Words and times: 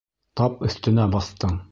Тап 0.39 0.63
өҫтөнә 0.67 1.05
баҫтың. 1.17 1.55